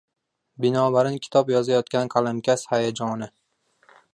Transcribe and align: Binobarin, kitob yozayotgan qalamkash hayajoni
Binobarin, 0.65 1.17
kitob 1.27 1.53
yozayotgan 1.55 2.11
qalamkash 2.15 2.65
hayajoni 2.73 3.29